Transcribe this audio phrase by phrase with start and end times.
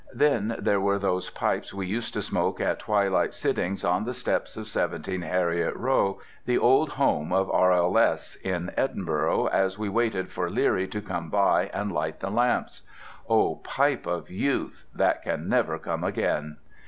[0.15, 4.57] Then there were those pipes we used to smoke at twilight sitting on the steps
[4.57, 8.35] of 17 Heriot Row, the old home of R.L.S.
[8.37, 12.81] in Edinburgh, as we waited for Leerie to come by and light the lamps.
[13.29, 16.57] Oh, pipes of youth, that can never come again!